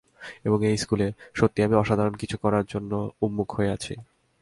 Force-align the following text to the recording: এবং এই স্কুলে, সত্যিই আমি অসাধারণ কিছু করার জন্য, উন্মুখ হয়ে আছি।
এবং 0.45 0.59
এই 0.65 0.77
স্কুলে, 0.77 1.07
সত্যিই 1.35 1.65
আমি 1.65 1.75
অসাধারণ 1.75 2.13
কিছু 2.13 2.35
করার 2.37 2.65
জন্য, 2.65 2.91
উন্মুখ 3.21 3.49
হয়ে 3.55 3.69
আছি। 3.69 3.93